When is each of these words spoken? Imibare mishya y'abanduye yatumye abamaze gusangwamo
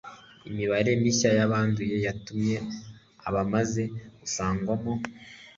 Imibare 0.49 0.89
mishya 1.01 1.29
y'abanduye 1.37 1.95
yatumye 2.05 2.57
abamaze 3.27 3.83
gusangwamo 4.19 4.93